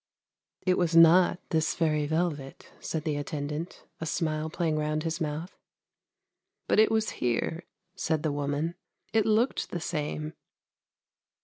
[0.65, 5.55] 'It was not this very velvet,' said the attendant, a smile playing round his mouth.'
[6.67, 8.73] But it was here!' said the woman,'
[9.13, 10.33] it looked the same.'